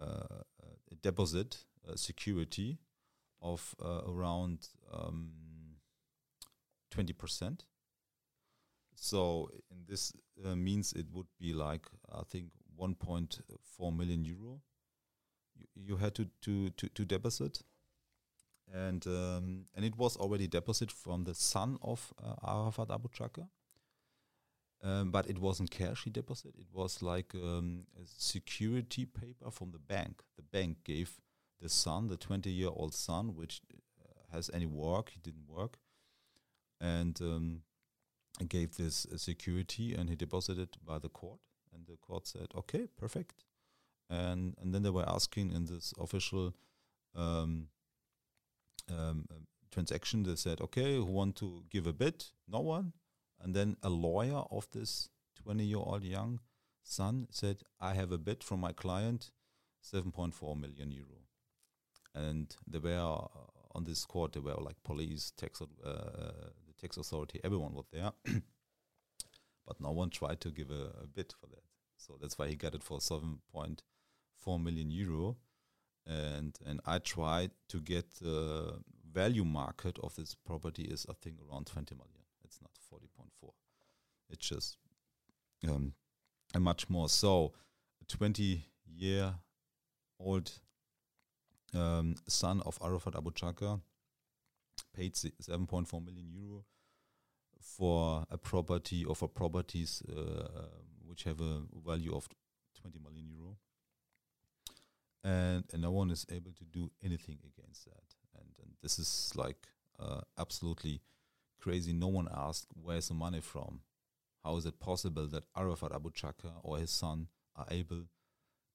[0.00, 0.42] uh,
[0.90, 1.58] a deposit,
[1.94, 2.78] security
[3.44, 5.30] of uh, around um,
[6.90, 7.60] 20%.
[8.96, 10.12] So in this
[10.44, 12.46] uh, means it would be like I think
[12.80, 14.60] 1.4 million euro.
[15.56, 17.62] You, you had to to to, to deposit,
[18.72, 23.48] and um, and it was already deposit from the son of uh, Arafat Abou-Chaker.
[24.82, 26.56] Um, but it wasn't cash he deposited.
[26.58, 30.22] It was like um, a security paper from the bank.
[30.36, 31.20] The bank gave
[31.62, 35.78] the son, the 20-year-old son, which uh, has any work, he didn't work,
[36.82, 37.62] and um,
[38.46, 41.40] gave this uh, security and he deposited by the court
[41.74, 43.44] and the court said okay perfect.
[44.10, 46.54] And and then they were asking in this official
[47.14, 47.68] um,
[48.90, 52.24] um, um transaction they said okay who want to give a bid?
[52.48, 52.92] No one.
[53.40, 55.10] And then a lawyer of this
[55.42, 56.40] 20 year old young
[56.82, 59.30] son said i have a bid from my client
[59.82, 61.20] 7.4 million euro.
[62.14, 63.28] And they were uh,
[63.74, 68.12] on this court there were like police tax uh, tax authority, everyone was there.
[69.66, 71.62] but no one tried to give a, a, bid for that.
[71.96, 75.36] So that's why he got it for 7.4 million euro.
[76.06, 81.36] And and I tried to get the value market of this property is I think
[81.40, 82.24] around 20 million.
[82.44, 83.50] It's not 40.4.
[84.28, 84.76] It's just
[85.66, 85.94] um,
[86.54, 87.08] a much more.
[87.08, 87.52] So
[88.02, 89.34] a 20 year
[90.20, 90.52] old
[91.74, 93.80] um, son of Arafat Abou-Chaker
[94.94, 96.64] paid 7.4 million euro
[97.64, 100.66] for a property or for properties uh,
[101.06, 102.28] which have a value of
[102.80, 103.56] 20 million euro.
[105.24, 108.14] And, and no one is able to do anything against that.
[108.38, 109.66] And, and this is like
[109.98, 111.00] uh, absolutely
[111.58, 111.94] crazy.
[111.94, 113.80] No one asked where's the money from.
[114.44, 118.02] How is it possible that Arafat Abou-Chaker or his son are able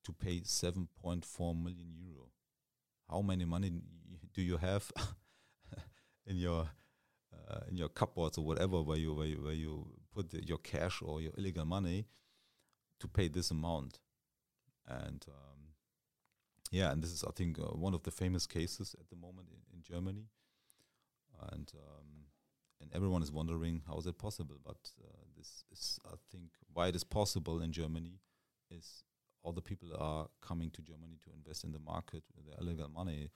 [0.04, 2.32] to pay 7.4 million euro?
[3.08, 3.71] How many money
[4.34, 4.91] do you have
[6.25, 6.69] in your
[7.33, 10.57] uh, in your cupboards or whatever where you where you, where you put the, your
[10.59, 12.05] cash or your illegal money
[12.99, 13.99] to pay this amount
[14.87, 15.59] and um,
[16.71, 19.49] yeah, and this is I think uh, one of the famous cases at the moment
[19.51, 20.25] in, in Germany,
[21.51, 22.25] and um,
[22.81, 24.57] and everyone is wondering how is it possible.
[24.63, 28.19] But uh, this is I think why it is possible in Germany
[28.69, 29.03] is
[29.41, 32.89] all the people are coming to Germany to invest in the market with their illegal
[32.89, 33.29] money.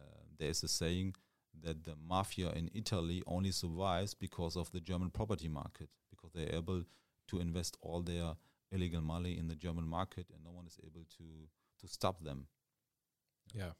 [0.00, 1.14] Uh, there is a saying
[1.62, 6.54] that the mafia in Italy only survives because of the German property market, because they're
[6.54, 6.84] able
[7.28, 8.34] to invest all their
[8.70, 11.48] illegal money in the German market, and no one is able to
[11.80, 12.48] to stop them.
[13.54, 13.72] Yeah.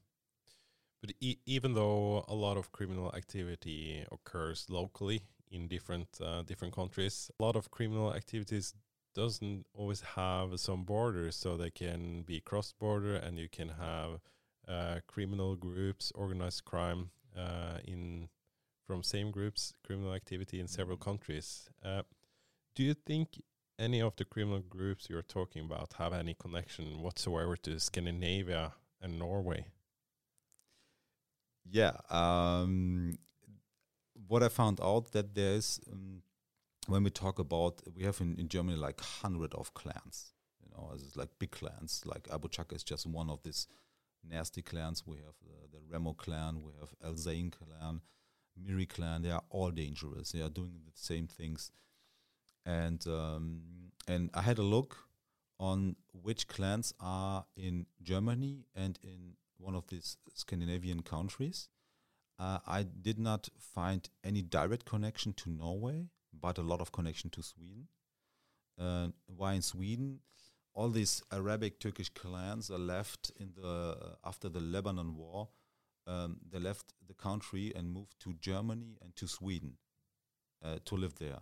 [1.00, 6.74] But e- even though a lot of criminal activity occurs locally in different uh, different
[6.74, 8.74] countries, a lot of criminal activities
[9.14, 14.20] doesn't always have some borders, so they can be cross border, and you can have
[14.68, 18.28] uh, criminal groups, organized crime uh, in
[18.86, 21.68] from same groups, criminal activity in several countries.
[21.84, 22.02] Uh,
[22.74, 23.42] do you think
[23.78, 29.18] any of the criminal groups you're talking about have any connection whatsoever to Scandinavia and
[29.18, 29.66] Norway?
[31.70, 31.92] Yeah.
[32.10, 33.18] Um,
[34.26, 36.22] what I found out that there's um,
[36.86, 40.32] when we talk about we have in, in Germany like hundred of clans.
[40.62, 42.02] You know, it's like big clans.
[42.04, 43.68] Like Abou-Chaker is just one of these
[44.26, 45.06] nasty clans.
[45.06, 46.62] We have the, the Remmo clan.
[46.62, 48.00] We have El Zain clan,
[48.56, 49.22] Miri clan.
[49.22, 50.32] They are all dangerous.
[50.32, 51.70] They are doing the same things.
[52.64, 53.62] And um,
[54.06, 55.08] and I had a look
[55.58, 61.68] on which clans are in Germany and in one of these Scandinavian countries.
[62.38, 67.30] Uh, I did not find any direct connection to Norway, but a lot of connection
[67.30, 67.88] to Sweden.
[68.80, 70.20] Uh, why in Sweden?
[70.78, 75.48] All these Arabic Turkish clans are left in the after the Lebanon war.
[76.06, 79.72] Um, they left the country and moved to Germany and to Sweden
[80.64, 81.40] uh, to live there.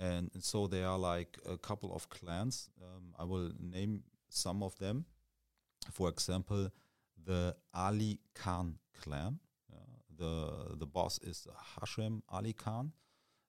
[0.00, 2.70] And, and, so there are like a couple of clans.
[2.80, 5.04] Um, I will name some of them.
[5.92, 6.70] For example,
[7.22, 9.40] the Ali Khan clan.
[10.16, 11.46] the the boss is
[11.78, 12.92] Hashem Ali Khan.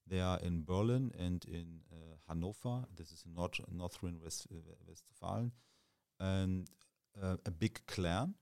[0.09, 2.85] They are in Berlin and in uh, Hanover.
[2.95, 5.43] This is in North, Northern West, uh,
[6.19, 6.67] And
[7.21, 8.33] uh, a big clan.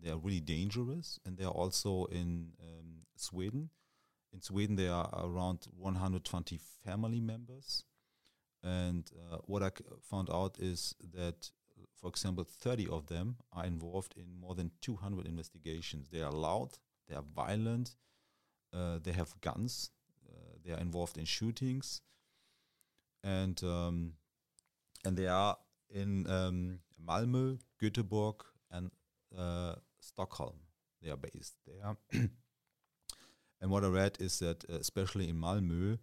[0.00, 1.18] They are really dangerous.
[1.24, 3.70] And they are also in um, Sweden.
[4.32, 7.82] In Sweden, there are around 120 family members.
[8.62, 9.70] And uh, what I
[10.02, 11.50] found out is that,
[12.00, 16.08] for example, 30 of them are involved in more than 200 investigations.
[16.08, 17.96] They are loud, they are violent,
[18.72, 19.90] uh, they have guns,
[20.64, 22.00] they are involved in shootings,
[23.22, 24.12] and um,
[25.04, 25.56] and they are
[25.90, 28.90] in um, Malmö, Göteborg, and
[29.36, 30.56] uh, Stockholm.
[31.02, 31.96] They are based there.
[33.60, 35.98] and what I read is that, uh, especially in Malmö,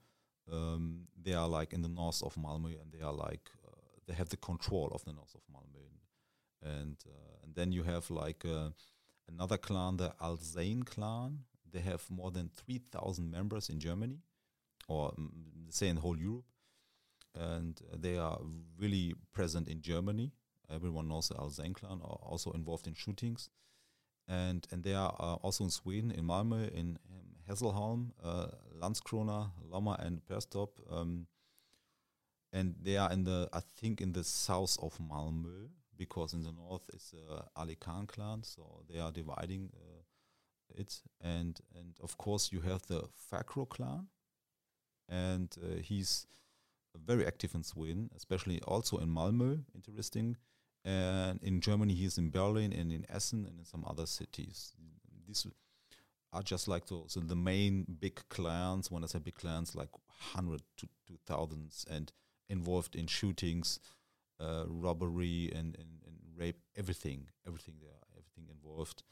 [0.51, 3.71] um, they are like in the north of Malmö, and they are like uh,
[4.07, 5.85] they have the control of the north of Malmö,
[6.61, 8.45] and uh, and then you have like
[9.27, 11.39] another clan, the Al Zain clan,
[11.73, 14.19] they have more than 3,000 members in Germany,
[14.87, 15.29] or mm,
[15.69, 16.45] say in whole Europe.
[17.35, 18.39] And they are
[18.77, 20.31] really present in Germany.
[20.69, 23.49] Everyone knows the Al Zain clan are also involved in shootings.
[24.27, 28.47] And, and they are uh, also in Sweden, in Malmö, in um, Hässleholm, uh,
[28.79, 30.69] Landskrona, Lomma, and Perstorp.
[30.91, 31.25] Um,
[32.53, 36.51] and they are in the, I think, in the south of Malmö, because in the
[36.51, 39.92] north is uh, Ali Khan clan, so they are dividing uh,
[40.69, 44.07] it, and and of course you have the Fakro clan,
[45.09, 46.27] and uh, he's
[46.95, 49.63] very active in Sweden, especially also in Malmö.
[49.75, 50.37] Interesting,
[50.85, 54.73] and in Germany he's in Berlin and in Essen and in some other cities.
[55.27, 55.47] These
[56.31, 58.91] are just like those the main big clans.
[58.91, 59.89] When I say big clans, like
[60.33, 62.11] hundred to two thousands, and
[62.49, 63.79] involved in shootings,
[64.39, 66.61] uh, robbery, and, and, and rape.
[66.75, 69.03] Everything, everything there, everything involved.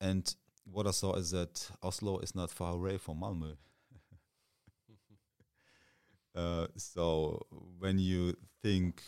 [0.00, 3.56] And what I saw is that Oslo is not far away from Malmö.
[6.34, 7.46] uh, so
[7.78, 9.02] when you think,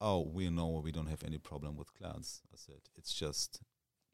[0.00, 3.60] oh, we know we don't have any problem with clans, I said it's just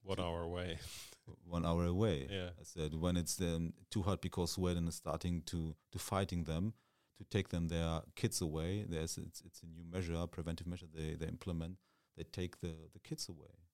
[0.03, 0.79] one hour away.
[1.45, 2.27] one hour away.
[2.31, 2.51] Yeah.
[2.61, 6.75] I said when it's um, too hot because Sweden is starting to to fighting them
[7.19, 8.85] to take them their kids away.
[8.89, 11.77] There's it's it's a new measure, preventive measure they they implement.
[12.17, 13.66] They take the the kids away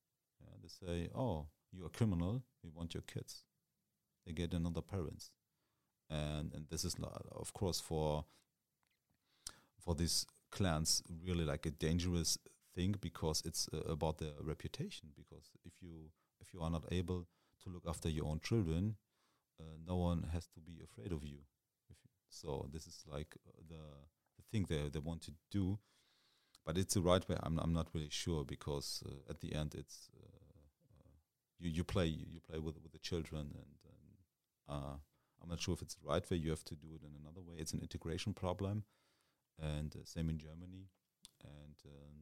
[0.63, 2.43] they say, "Oh, you're a criminal.
[2.63, 3.45] We want your kids."
[4.25, 5.31] They get another parents,
[6.09, 6.97] and and this is
[7.33, 8.25] of course for
[9.79, 12.39] for these clans really like a dangerous
[12.75, 15.09] thing because it's uh, about their reputation.
[15.17, 16.11] Because if you
[16.41, 17.27] if you are not able
[17.65, 18.97] to look after your own children,
[19.61, 21.39] uh, no one has to be afraid of you.
[22.29, 23.83] so this is like uh, the
[24.37, 25.79] the thing they they want to do
[26.65, 27.37] but it's the right way.
[27.43, 30.41] I'm I'm not really sure because uh, at the end it's uh,
[31.63, 34.13] you you play you play with with the children and, and
[34.69, 34.97] uh,
[35.43, 36.37] I'm not sure if it's the right way.
[36.37, 37.57] You have to do it in another way.
[37.59, 38.85] It's an integration problem,
[39.61, 40.87] and uh, same in Germany.
[41.43, 42.15] And um,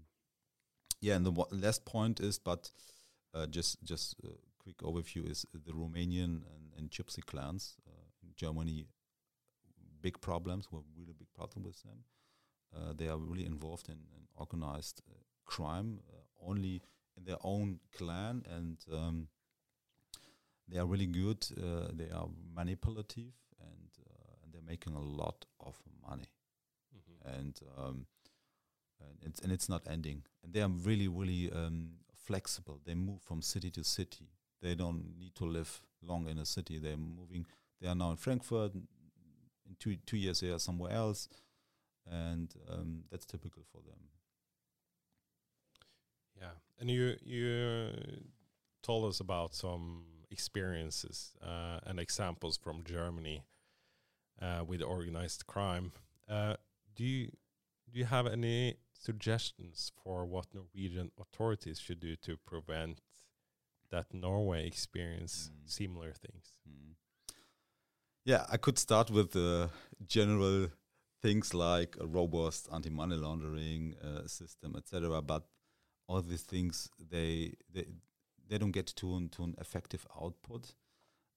[1.01, 2.71] yeah, and the last point is, but
[3.35, 8.31] uh, just just a quick overview is the Romanian and, and Gypsy clans uh, in
[8.37, 8.87] Germany.
[10.03, 10.69] Big problems.
[10.73, 12.05] We have really big problem with them.
[12.75, 15.15] Uh, they are really involved in, in organized uh,
[15.45, 16.81] crime, uh, only
[17.21, 19.29] in their own clan, and um,
[20.69, 21.47] they are really good.
[21.57, 25.77] Uh, they are manipulative, and uh, and they're making a lot of
[26.09, 26.29] money,
[26.95, 27.39] Mhm.
[27.39, 28.07] and um,
[29.01, 30.25] and it's and it's not ending.
[30.43, 32.81] And they are really really um, flexible.
[32.85, 34.29] They move from city to city.
[34.63, 36.79] They don't need to live long in a city.
[36.79, 37.47] They're moving.
[37.81, 38.75] They are now in Frankfurt.
[38.75, 41.29] In two two years, they are somewhere else,
[42.07, 43.99] and um, that's typical for them.
[46.41, 47.91] Yeah, and you you
[48.83, 53.45] told us about some experiences uh, and examples from Germany
[54.41, 55.93] uh, with organized crime.
[56.29, 56.55] Uh,
[56.95, 57.27] do you
[57.93, 63.01] do you have any suggestions for what Norwegian authorities should do to prevent
[63.91, 65.69] that Norway experience Mm.
[65.71, 66.53] similar things?
[66.69, 66.95] Mm.
[68.25, 69.71] Yeah, I could start with the
[70.07, 70.69] general
[71.23, 75.21] things like a robust anti-money laundering uh, system, etc.
[75.23, 75.43] But
[76.11, 77.87] all these things they they
[78.49, 80.75] they don't get to an, to an effective output.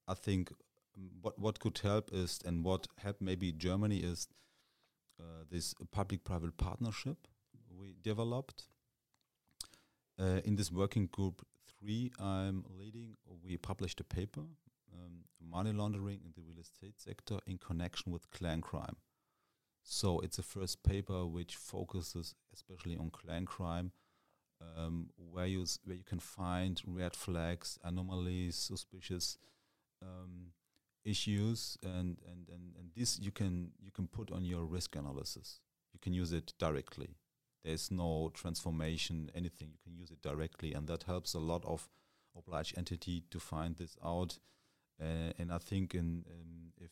[0.08, 0.52] I think
[0.98, 4.28] um, what what could help is and what helped maybe Germany is
[5.20, 7.18] uh, this public-private partnership
[7.80, 8.68] we developed.
[10.20, 11.46] Uh, in this working group
[11.80, 13.16] three I'm leading,
[13.46, 14.46] we published a paper
[14.94, 18.98] um, money laundering in the real estate sector in connection with clan crime.
[19.84, 23.92] So it's the first paper which focuses especially on clan crime,
[24.78, 29.38] um, where you where you can find red flags, anomalies, suspicious
[30.02, 30.52] um,
[31.06, 35.60] issues, and, and, and, and this you can you can put on your risk analysis.
[35.94, 37.16] You can use it directly.
[37.64, 39.70] There's no transformation, anything.
[39.72, 41.90] You can use it directly, and that helps a lot of
[42.36, 44.40] obliged entity to find this out.
[45.02, 46.26] Uh, and I think in
[46.78, 46.92] if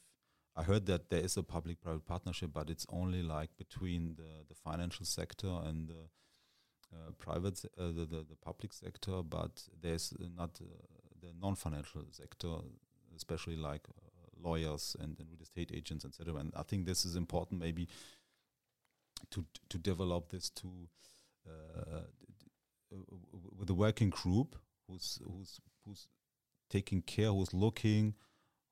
[0.56, 4.56] I heard that there is a public-private partnership, but it's only like between the, the
[4.56, 6.10] financial sector and the
[7.20, 10.66] private, se- uh, the, the the public sector, but there's uh, not uh,
[11.22, 12.56] the non-financial sector,
[13.16, 16.36] especially like uh, lawyers and, and real estate agents, etc.
[16.36, 17.88] And I think this is important, maybe
[19.30, 20.68] to to develop this to
[21.48, 22.98] uh, uh,
[23.58, 24.56] with a working group
[24.88, 26.08] who's who's who's
[26.70, 28.16] taking care, who's looking,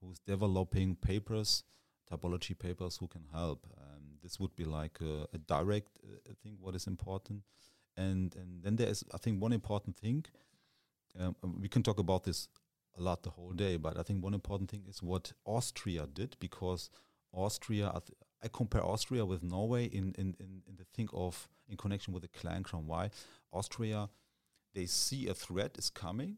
[0.02, 1.64] who's developing papers,
[2.12, 3.68] typology papers, who can help.
[3.78, 6.58] Um, this would be like a, a direct uh, thing.
[6.60, 7.44] What is important,
[8.00, 10.26] and and then there is, I think, one important thing.
[11.20, 12.48] Um, um, we can talk about this
[12.98, 16.36] a lot the whole day, but I think one important thing is what Austria did
[16.40, 16.90] because
[17.32, 17.88] Austria.
[17.88, 21.76] I, th- I compare Austria with Norway in, in, in, in the thing of in
[21.76, 22.88] connection with the clan crime.
[22.88, 23.10] Why?
[23.52, 24.10] Austria,
[24.74, 26.38] they see a threat is coming.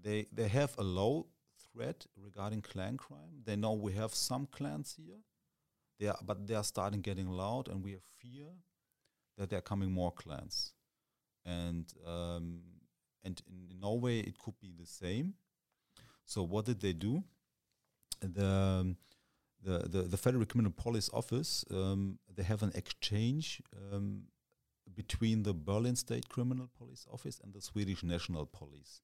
[0.00, 1.26] They they have a low
[1.72, 3.42] threat regarding clan crime.
[3.44, 5.20] They know we have some clans here.
[5.98, 8.48] They are, but they are starting getting loud, and we have fear
[9.36, 10.72] that there are coming more clans.
[11.44, 12.60] And um,
[13.24, 15.34] and in Norway, it could be the same.
[16.24, 17.22] So what did they do?
[18.20, 18.96] The um,
[19.62, 23.60] the, the, the Federal Criminal Police Office, um, they have an exchange
[23.92, 24.22] um,
[24.94, 29.00] between the Berlin State Criminal Police Office and the Swedish National Police.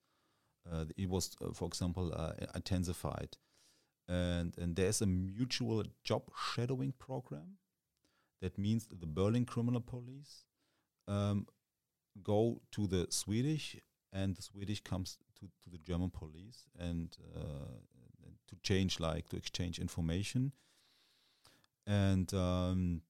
[0.70, 3.36] Uh, it was, uh, for example, uh, intensified.
[4.08, 6.22] And, and there's a mutual job
[6.54, 7.58] shadowing program.
[8.42, 10.44] That means the Berlin Criminal Police
[11.08, 11.46] um,
[12.22, 13.76] go to the Swedish,
[14.12, 17.78] and the Swedish comes to, to the German police, and uh,
[18.52, 20.52] to change like to exchange information.
[21.86, 23.02] And um,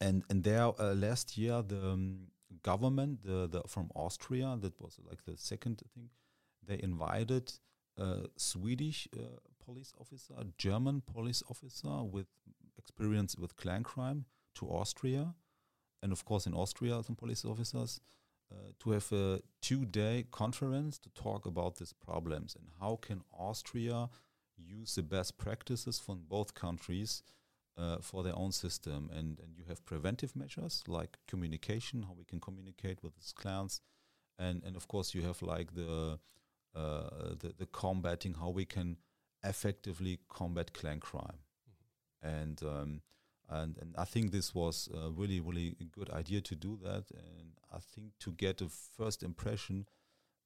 [0.00, 2.28] and and there uh, last year the um,
[2.62, 6.08] government the, the from Austria that was like the second thing
[6.66, 7.52] they invited
[7.98, 12.26] a Swedish uh, police officer a German police officer with
[12.78, 14.24] experience with clan crime
[14.54, 15.34] to Austria
[16.02, 18.00] and of course in Austria some police officers
[18.52, 24.08] uh, to have a two-day conference to talk about these problems and how can Austria
[24.56, 27.22] use the best practices from both countries
[27.76, 29.10] uh, for their own system.
[29.12, 33.80] And, and you have preventive measures like communication, how we can communicate with these clans.
[34.38, 36.18] And, and of course, you have like the,
[36.74, 38.98] uh, the, the combating, how we can
[39.44, 41.38] effectively combat clan crime.
[42.22, 43.00] And um,
[43.48, 47.04] and and I think this was a really really good idea to do that.
[47.10, 49.86] And I think to get a first impression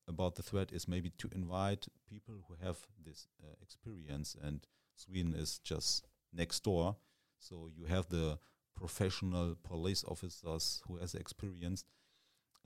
[0.08, 4.36] about the threat is maybe to invite people who have this uh, experience.
[4.42, 6.96] And Sweden is just next door,
[7.38, 8.38] so you have the
[8.74, 11.84] professional police officers who has experience.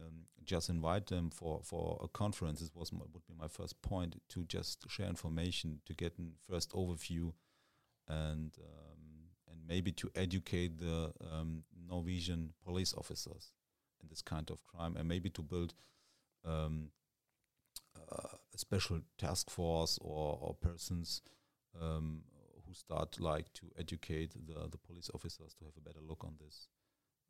[0.01, 2.61] Um, just invite them for, for a conference.
[2.61, 6.23] This was my, would be my first point to just share information, to get a
[6.51, 7.33] first overview,
[8.09, 9.02] and um,
[9.67, 13.53] maybe to educate the um, Norwegian police officers
[14.03, 15.75] in this kind of crime, and maybe to build
[16.45, 16.89] um,
[17.97, 21.23] uh, a special task force or, or persons
[21.81, 22.23] um,
[22.67, 26.35] who start like to educate the, the police officers to have a better look on
[26.45, 26.69] this.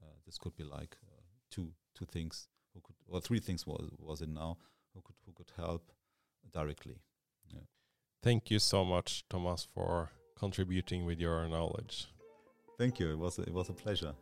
[0.03, 1.21] Uh, this could be like uh,
[1.51, 4.57] two two things who could or three things was was it now
[4.95, 5.93] who could who could help
[6.53, 6.97] directly.
[7.53, 7.61] Yeah.
[8.23, 12.09] Thank you so much, Thomas, for contributing with your knowledge.
[12.79, 13.13] Thank you.
[13.13, 14.15] It was a, it was a pleasure.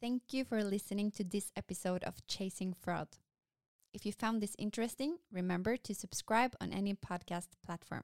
[0.00, 3.08] Thank you for listening to this episode of Chasing Fraud.
[3.94, 8.02] If you found this interesting, remember to subscribe on any podcast platform.